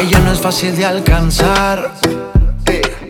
[0.00, 1.92] es fácil de alcanzar.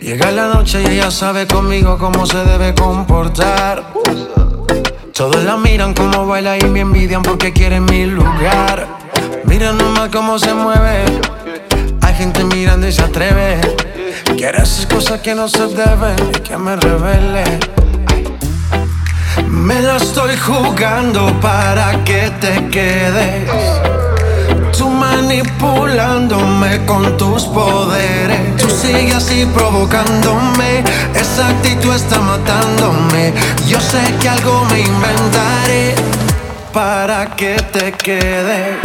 [0.01, 3.83] Llega la noche y ella sabe conmigo cómo se debe comportar.
[5.13, 8.87] Todos la miran como baila y me envidian porque quieren mi lugar.
[9.43, 11.05] Mira nomás cómo se mueve.
[12.01, 13.61] Hay gente mirando y se atreve.
[14.35, 17.43] Quiere hacer cosas que no se deben y que me revele.
[19.47, 24.08] Me la estoy jugando para que te quedes.
[25.21, 28.55] Manipulándome con tus poderes.
[28.55, 30.81] Tú sigues así provocándome.
[31.13, 33.33] Esa actitud está matándome.
[33.67, 35.95] Yo sé que algo me inventaré
[36.71, 38.77] para que te quedes.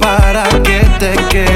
[0.00, 1.53] Para que te quedes.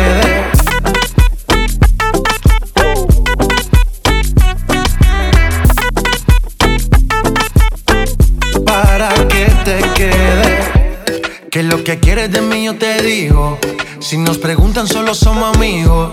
[11.50, 13.58] Que lo que quieres de mí yo te digo.
[14.00, 16.12] Si nos preguntan, solo somos amigos.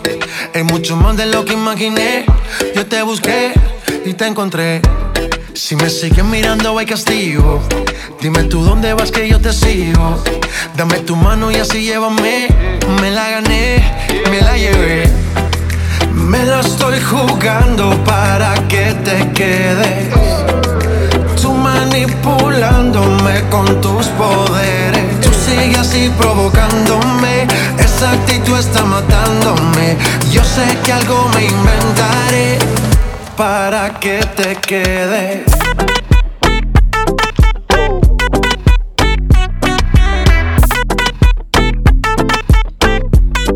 [0.53, 2.25] Es mucho más de lo que imaginé.
[2.73, 3.51] Yo te busqué
[4.05, 4.81] y te encontré.
[5.53, 7.61] Si me siguen mirando, hay castigo.
[8.21, 10.23] Dime tú dónde vas que yo te sigo.
[10.77, 12.47] Dame tu mano y así llévame.
[13.01, 13.83] Me la gané,
[14.31, 15.11] me la llevé.
[16.13, 20.24] Me la estoy jugando para que te quedes.
[23.49, 25.19] Con tus poderes.
[25.21, 27.47] Tú sigues así provocándome.
[27.79, 29.97] Esa actitud está matándome.
[30.31, 32.59] Yo sé que algo me inventaré
[33.35, 35.43] para que te quedes.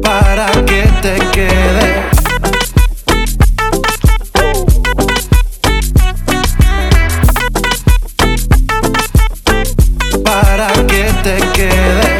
[0.01, 1.88] Para que te quedes.
[11.23, 12.19] Te quede.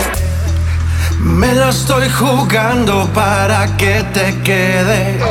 [1.20, 5.22] Me la estoy jugando para que te quedes.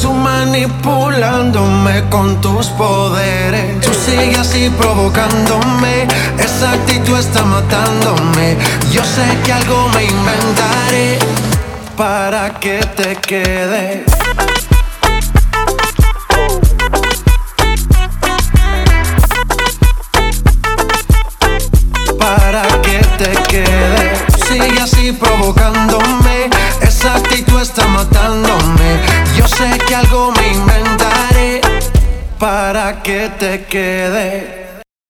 [0.00, 3.80] Tú manipulándome con tus poderes.
[3.80, 6.06] Tú sigues así provocándome.
[6.38, 8.56] Esa actitud está matándome.
[8.92, 11.18] Yo sé que algo me inventaré
[11.96, 14.02] para que te quedes.
[24.60, 26.50] Sigue así provocándome,
[26.82, 29.00] esa actitud está matándome.
[29.34, 31.62] Yo sé que algo me inventaré
[32.38, 34.59] para que te quede.